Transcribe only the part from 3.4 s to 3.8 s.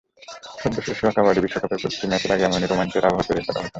করা হতো।